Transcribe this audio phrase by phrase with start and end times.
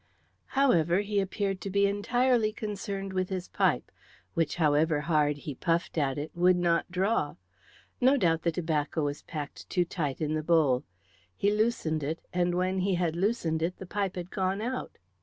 [0.57, 3.91] However, he appeared to be entirely concerned with his pipe,
[4.33, 7.35] which, however hard he puffed at it, would not draw.
[8.01, 10.83] No doubt the tobacco was packed too tight in the bowl.
[11.37, 14.97] He loosened it, and when he had loosened it the pipe had gone out.